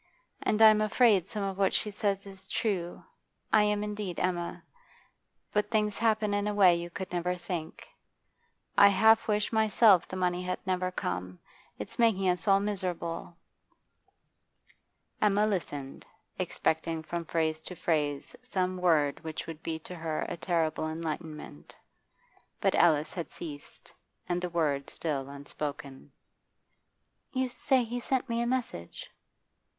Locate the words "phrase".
17.23-17.61, 17.75-18.35